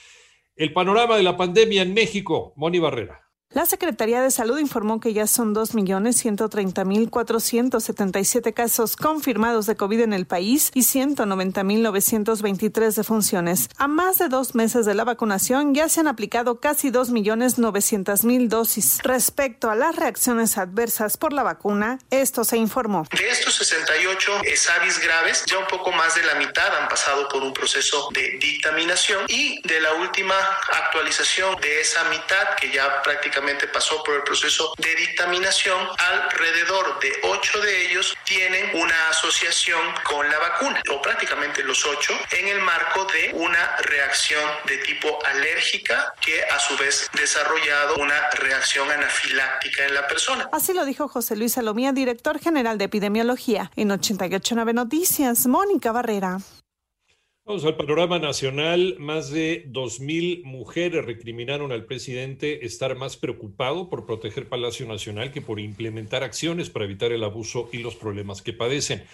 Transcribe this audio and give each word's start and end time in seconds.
El 0.57 0.73
panorama 0.73 1.15
de 1.15 1.23
la 1.23 1.37
pandemia 1.37 1.83
en 1.83 1.93
México, 1.93 2.51
Moni 2.57 2.79
Barrera. 2.79 3.26
La 3.51 3.65
Secretaría 3.65 4.21
de 4.21 4.29
Salud 4.29 4.59
informó 4.59 4.99
que 4.99 5.13
ya 5.13 5.25
son 5.25 5.55
2.130.477 5.55 8.53
casos 8.53 8.97
confirmados 8.97 9.67
de 9.67 9.77
COVID 9.77 10.01
en 10.01 10.11
el 10.11 10.27
país 10.27 10.69
y 10.73 10.81
190.923 10.81 12.93
defunciones. 12.93 13.69
A 13.77 13.87
más 13.87 14.17
de 14.17 14.27
dos 14.27 14.53
meses 14.53 14.85
de 14.85 14.95
la 14.95 15.05
vacunación 15.05 15.73
ya 15.73 15.87
se 15.87 16.01
han 16.01 16.09
aplicado 16.09 16.59
casi 16.59 16.91
2.900.000 16.91 18.49
dosis. 18.49 18.99
Respecto 19.03 19.69
a 19.69 19.75
las 19.75 19.95
reacciones 19.95 20.57
adversas 20.57 21.15
por 21.15 21.31
la 21.31 21.43
vacuna, 21.43 21.99
esto 22.09 22.43
se 22.43 22.57
informó. 22.57 23.07
De 23.17 23.29
estos 23.29 23.55
68 23.55 24.41
SAVIS 24.57 24.99
graves, 24.99 25.45
ya 25.45 25.59
un 25.59 25.67
poco 25.67 25.93
más 25.93 26.15
de 26.15 26.23
la 26.23 26.35
mitad 26.35 26.67
han 26.81 26.89
pasado 26.89 27.29
por 27.29 27.41
un 27.43 27.53
proceso 27.53 28.09
de 28.13 28.37
dictaminación 28.41 29.23
y 29.29 29.65
de 29.65 29.79
la 29.79 29.93
última 29.93 30.35
actualización 30.83 31.55
de 31.61 31.79
esa 31.79 32.03
mitad 32.09 32.55
que 32.59 32.73
ya 32.73 33.01
prácticamente 33.01 33.36
pasó 33.73 34.03
por 34.03 34.15
el 34.15 34.23
proceso 34.23 34.73
de 34.77 34.95
dictaminación, 34.95 35.87
alrededor 35.97 36.99
de 36.99 37.11
ocho 37.23 37.59
de 37.61 37.87
ellos 37.87 38.15
tienen 38.23 38.75
una 38.75 39.09
asociación 39.09 39.79
con 40.03 40.29
la 40.29 40.39
vacuna, 40.39 40.81
o 40.91 41.01
prácticamente 41.01 41.63
los 41.63 41.85
ocho, 41.85 42.13
en 42.31 42.47
el 42.47 42.61
marco 42.61 43.05
de 43.05 43.31
una 43.33 43.77
reacción 43.77 44.43
de 44.65 44.77
tipo 44.79 45.19
alérgica 45.25 46.13
que 46.19 46.43
a 46.43 46.59
su 46.59 46.75
vez 46.77 47.09
desarrollado 47.13 47.95
una 47.95 48.29
reacción 48.31 48.89
anafiláctica 48.91 49.85
en 49.85 49.93
la 49.93 50.07
persona. 50.07 50.49
Así 50.51 50.73
lo 50.73 50.85
dijo 50.85 51.07
José 51.07 51.35
Luis 51.35 51.53
Salomía, 51.53 51.91
director 51.91 52.39
general 52.39 52.77
de 52.77 52.85
epidemiología. 52.85 53.71
En 53.75 53.91
889 53.91 54.73
Noticias, 54.73 55.47
Mónica 55.47 55.91
Barrera. 55.91 56.39
Vamos 57.47 57.63
al 57.63 57.77
panorama 57.77 58.19
nacional. 58.19 58.97
Más 58.99 59.31
de 59.31 59.71
2.000 59.71 60.43
mujeres 60.43 61.05
recriminaron 61.05 61.71
al 61.71 61.85
presidente 61.85 62.65
estar 62.65 62.97
más 62.97 63.15
preocupado 63.15 63.89
por 63.89 64.05
proteger 64.05 64.49
Palacio 64.49 64.85
Nacional 64.85 65.31
que 65.31 65.41
por 65.41 65.61
implementar 65.61 66.23
acciones 66.23 66.69
para 66.69 66.83
evitar 66.83 67.13
el 67.13 67.23
abuso 67.23 67.69
y 67.71 67.77
los 67.77 67.95
problemas 67.95 68.41
que 68.41 68.51
padecen. 68.51 69.05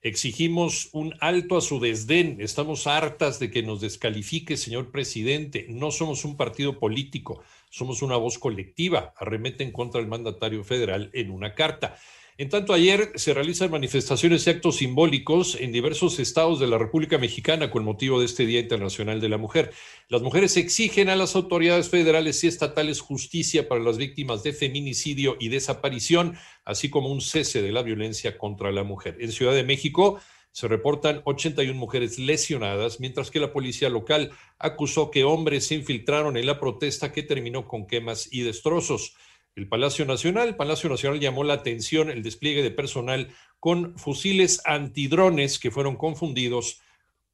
Exigimos 0.00 0.88
un 0.92 1.14
alto 1.20 1.58
a 1.58 1.60
su 1.60 1.80
desdén. 1.80 2.38
Estamos 2.40 2.86
hartas 2.86 3.38
de 3.38 3.50
que 3.50 3.62
nos 3.62 3.82
descalifique, 3.82 4.56
señor 4.56 4.90
presidente. 4.90 5.66
No 5.68 5.90
somos 5.90 6.24
un 6.24 6.38
partido 6.38 6.78
político, 6.78 7.42
somos 7.68 8.00
una 8.00 8.16
voz 8.16 8.38
colectiva. 8.38 9.12
Arremeten 9.18 9.70
contra 9.70 10.00
el 10.00 10.06
mandatario 10.06 10.64
federal 10.64 11.10
en 11.12 11.30
una 11.30 11.54
carta. 11.54 11.98
En 12.42 12.48
tanto, 12.48 12.72
ayer 12.72 13.12
se 13.14 13.34
realizan 13.34 13.70
manifestaciones 13.70 14.44
y 14.44 14.50
actos 14.50 14.78
simbólicos 14.78 15.56
en 15.60 15.70
diversos 15.70 16.18
estados 16.18 16.58
de 16.58 16.66
la 16.66 16.76
República 16.76 17.16
Mexicana 17.16 17.70
con 17.70 17.84
motivo 17.84 18.18
de 18.18 18.26
este 18.26 18.46
Día 18.46 18.58
Internacional 18.58 19.20
de 19.20 19.28
la 19.28 19.38
Mujer. 19.38 19.70
Las 20.08 20.22
mujeres 20.22 20.56
exigen 20.56 21.08
a 21.08 21.14
las 21.14 21.36
autoridades 21.36 21.88
federales 21.88 22.42
y 22.42 22.48
estatales 22.48 23.00
justicia 23.00 23.68
para 23.68 23.80
las 23.80 23.96
víctimas 23.96 24.42
de 24.42 24.52
feminicidio 24.54 25.36
y 25.38 25.50
desaparición, 25.50 26.36
así 26.64 26.90
como 26.90 27.12
un 27.12 27.20
cese 27.20 27.62
de 27.62 27.70
la 27.70 27.82
violencia 27.82 28.36
contra 28.36 28.72
la 28.72 28.82
mujer. 28.82 29.18
En 29.20 29.30
Ciudad 29.30 29.54
de 29.54 29.62
México 29.62 30.18
se 30.50 30.66
reportan 30.66 31.22
81 31.24 31.78
mujeres 31.78 32.18
lesionadas, 32.18 32.98
mientras 32.98 33.30
que 33.30 33.38
la 33.38 33.52
policía 33.52 33.88
local 33.88 34.32
acusó 34.58 35.12
que 35.12 35.22
hombres 35.22 35.68
se 35.68 35.76
infiltraron 35.76 36.36
en 36.36 36.46
la 36.46 36.58
protesta 36.58 37.12
que 37.12 37.22
terminó 37.22 37.68
con 37.68 37.86
quemas 37.86 38.28
y 38.32 38.40
destrozos 38.40 39.14
el 39.56 39.68
Palacio 39.68 40.04
Nacional. 40.04 40.48
El 40.48 40.56
Palacio 40.56 40.88
Nacional 40.88 41.20
llamó 41.20 41.44
la 41.44 41.54
atención 41.54 42.10
el 42.10 42.22
despliegue 42.22 42.62
de 42.62 42.70
personal 42.70 43.28
con 43.60 43.98
fusiles 43.98 44.60
antidrones 44.64 45.58
que 45.58 45.70
fueron 45.70 45.96
confundidos 45.96 46.80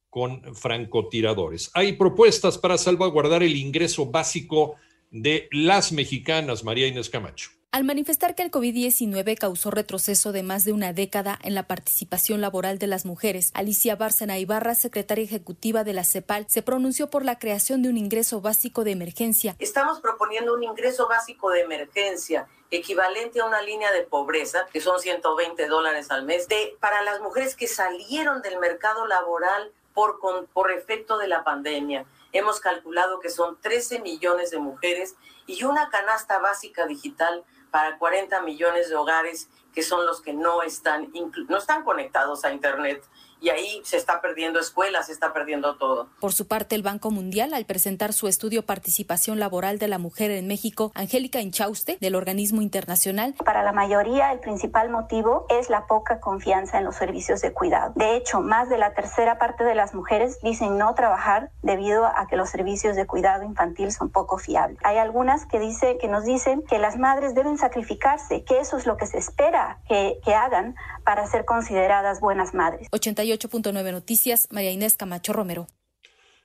con 0.09 0.55
francotiradores. 0.55 1.71
Hay 1.73 1.93
propuestas 1.93 2.57
para 2.57 2.77
salvaguardar 2.77 3.43
el 3.43 3.55
ingreso 3.55 4.07
básico 4.07 4.75
de 5.11 5.47
las 5.51 5.91
mexicanas, 5.91 6.63
María 6.63 6.87
Inés 6.87 7.09
Camacho. 7.09 7.51
Al 7.71 7.83
manifestar 7.83 8.33
que 8.33 8.41
el 8.41 8.49
COVID-19 8.49 9.37
causó 9.37 9.69
retroceso 9.69 10.31
de 10.31 10.41
más 10.41 10.65
de 10.65 10.73
una 10.73 10.91
década 10.91 11.37
en 11.43 11.53
la 11.53 11.67
participación 11.67 12.41
laboral 12.41 12.79
de 12.79 12.87
las 12.87 13.05
mujeres, 13.05 13.51
Alicia 13.53 13.95
Bárcena 13.95 14.39
Ibarra, 14.39 14.73
secretaria 14.73 15.23
ejecutiva 15.23 15.83
de 15.83 15.93
la 15.93 16.03
CEPAL, 16.03 16.47
se 16.49 16.63
pronunció 16.63 17.11
por 17.11 17.23
la 17.23 17.37
creación 17.37 17.83
de 17.83 17.89
un 17.89 17.97
ingreso 17.97 18.41
básico 18.41 18.83
de 18.83 18.93
emergencia. 18.93 19.55
Estamos 19.59 20.01
proponiendo 20.01 20.55
un 20.55 20.63
ingreso 20.63 21.07
básico 21.07 21.51
de 21.51 21.61
emergencia 21.61 22.47
equivalente 22.71 23.39
a 23.39 23.45
una 23.45 23.61
línea 23.61 23.91
de 23.91 24.01
pobreza, 24.01 24.65
que 24.73 24.81
son 24.81 24.99
120 24.99 25.67
dólares 25.67 26.09
al 26.09 26.25
mes, 26.25 26.47
de, 26.47 26.75
para 26.79 27.03
las 27.03 27.21
mujeres 27.21 27.55
que 27.55 27.67
salieron 27.67 28.41
del 28.41 28.57
mercado 28.57 29.05
laboral 29.05 29.71
por, 29.93 30.19
por 30.53 30.71
efecto 30.71 31.19
de 31.19 31.27
la 31.27 31.43
pandemia. 31.43 32.05
Hemos 32.31 32.61
calculado 32.61 33.19
que 33.19 33.29
son 33.29 33.59
13 33.61 33.99
millones 33.99 34.49
de 34.49 34.57
mujeres 34.57 35.15
y 35.45 35.63
una 35.63 35.89
canasta 35.89 36.39
básica 36.39 36.87
digital 36.87 37.43
para 37.71 37.97
40 37.97 38.41
millones 38.41 38.89
de 38.89 38.95
hogares 38.95 39.49
que 39.73 39.83
son 39.83 40.05
los 40.05 40.21
que 40.21 40.33
no 40.33 40.61
están, 40.61 41.11
no 41.47 41.57
están 41.57 41.83
conectados 41.83 42.45
a 42.45 42.53
Internet 42.53 43.03
y 43.41 43.49
ahí 43.49 43.81
se 43.83 43.97
está 43.97 44.21
perdiendo 44.21 44.59
escuelas, 44.59 45.07
se 45.07 45.13
está 45.13 45.33
perdiendo 45.33 45.77
todo. 45.77 46.09
Por 46.19 46.33
su 46.33 46.47
parte, 46.47 46.75
el 46.75 46.83
Banco 46.83 47.11
Mundial, 47.11 47.53
al 47.53 47.65
presentar 47.65 48.13
su 48.13 48.27
estudio 48.27 48.65
Participación 48.65 49.39
Laboral 49.39 49.79
de 49.79 49.87
la 49.87 49.97
Mujer 49.97 50.31
en 50.31 50.47
México, 50.47 50.91
Angélica 50.93 51.39
Inchauste, 51.39 51.97
del 52.01 52.15
organismo 52.15 52.61
internacional. 52.61 53.35
Para 53.45 53.63
la 53.63 53.71
mayoría, 53.71 54.31
el 54.31 54.39
principal 54.39 54.89
motivo 54.89 55.45
es 55.49 55.69
la 55.69 55.87
poca 55.87 56.19
confianza 56.19 56.79
en 56.79 56.85
los 56.85 56.95
servicios 56.95 57.41
de 57.41 57.53
cuidado. 57.53 57.93
De 57.95 58.15
hecho, 58.15 58.41
más 58.41 58.69
de 58.69 58.77
la 58.77 58.93
tercera 58.93 59.37
parte 59.37 59.63
de 59.63 59.75
las 59.75 59.93
mujeres 59.93 60.39
dicen 60.41 60.77
no 60.77 60.93
trabajar 60.93 61.51
debido 61.61 62.05
a 62.05 62.27
que 62.27 62.35
los 62.35 62.49
servicios 62.49 62.95
de 62.95 63.07
cuidado 63.07 63.43
infantil 63.43 63.91
son 63.91 64.09
poco 64.09 64.37
fiables. 64.37 64.77
Hay 64.83 64.97
algunas 64.97 65.45
que, 65.45 65.59
dice, 65.59 65.97
que 65.97 66.07
nos 66.07 66.25
dicen 66.25 66.63
que 66.63 66.79
las 66.79 66.97
madres 66.97 67.35
deben 67.35 67.57
sacrificarse, 67.57 68.43
que 68.43 68.59
eso 68.59 68.77
es 68.77 68.85
lo 68.85 68.97
que 68.97 69.05
se 69.05 69.17
espera 69.17 69.58
que, 69.87 70.19
que 70.23 70.33
hagan 70.33 70.75
para 71.03 71.27
ser 71.27 71.45
consideradas 71.45 72.19
buenas 72.19 72.53
madres. 72.53 72.89
88.9 72.91 73.91
Noticias, 73.91 74.47
María 74.51 74.71
Inés 74.71 74.97
Camacho 74.97 75.33
Romero. 75.33 75.67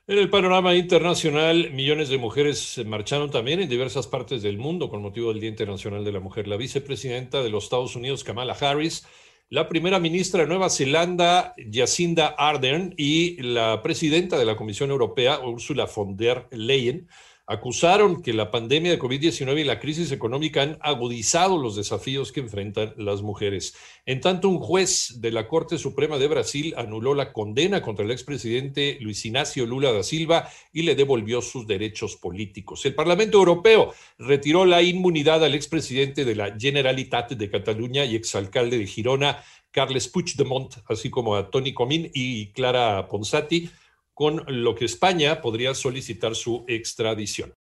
En 0.06 0.18
el 0.18 0.28
panorama 0.28 0.74
internacional, 0.74 1.70
millones 1.72 2.10
de 2.10 2.18
mujeres 2.18 2.78
marcharon 2.84 3.30
también 3.30 3.60
en 3.60 3.70
diversas 3.70 4.06
partes 4.06 4.42
del 4.42 4.58
mundo 4.58 4.90
con 4.90 5.00
motivo 5.00 5.30
del 5.30 5.40
Día 5.40 5.48
Internacional 5.48 6.04
de 6.04 6.12
la 6.12 6.20
Mujer. 6.20 6.46
La 6.46 6.58
vicepresidenta 6.58 7.42
de 7.42 7.48
los 7.48 7.64
Estados 7.64 7.96
Unidos, 7.96 8.22
Kamala 8.22 8.52
Harris, 8.52 9.06
la 9.48 9.66
primera 9.66 9.98
ministra 10.00 10.42
de 10.42 10.48
Nueva 10.48 10.68
Zelanda, 10.68 11.54
Jacinda 11.72 12.34
Ardern, 12.36 12.92
y 12.98 13.40
la 13.40 13.82
presidenta 13.82 14.36
de 14.38 14.44
la 14.44 14.56
Comisión 14.56 14.90
Europea, 14.90 15.40
Ursula 15.40 15.86
von 15.86 16.18
der 16.18 16.48
Leyen, 16.50 17.08
acusaron 17.46 18.22
que 18.22 18.32
la 18.32 18.50
pandemia 18.50 18.90
de 18.90 18.98
COVID-19 18.98 19.60
y 19.60 19.64
la 19.64 19.78
crisis 19.78 20.10
económica 20.12 20.62
han 20.62 20.78
agudizado 20.80 21.58
los 21.58 21.76
desafíos 21.76 22.32
que 22.32 22.40
enfrentan 22.40 22.94
las 22.96 23.20
mujeres. 23.20 23.74
En 24.06 24.20
tanto, 24.20 24.48
un 24.48 24.58
juez 24.58 25.20
de 25.20 25.30
la 25.30 25.46
Corte 25.46 25.76
Suprema 25.76 26.18
de 26.18 26.28
Brasil 26.28 26.74
anuló 26.76 27.14
la 27.14 27.32
condena 27.32 27.82
contra 27.82 28.04
el 28.04 28.12
expresidente 28.12 28.96
Luis 29.00 29.24
Ignacio 29.26 29.66
Lula 29.66 29.92
da 29.92 30.02
Silva 30.02 30.48
y 30.72 30.82
le 30.82 30.94
devolvió 30.94 31.42
sus 31.42 31.66
derechos 31.66 32.16
políticos. 32.16 32.84
El 32.86 32.94
Parlamento 32.94 33.38
Europeo 33.38 33.92
retiró 34.18 34.64
la 34.64 34.80
inmunidad 34.80 35.44
al 35.44 35.54
expresidente 35.54 36.24
de 36.24 36.34
la 36.34 36.56
Generalitat 36.58 37.32
de 37.32 37.50
Cataluña 37.50 38.04
y 38.06 38.16
exalcalde 38.16 38.78
de 38.78 38.86
Girona, 38.86 39.44
Carles 39.70 40.08
Puigdemont, 40.08 40.76
así 40.86 41.10
como 41.10 41.36
a 41.36 41.50
Tony 41.50 41.74
Comín 41.74 42.10
y 42.14 42.52
Clara 42.52 43.08
Ponsati 43.08 43.68
con 44.14 44.44
lo 44.46 44.74
que 44.74 44.84
España 44.84 45.40
podría 45.40 45.74
solicitar 45.74 46.34
su 46.34 46.64
extradición. 46.68 47.52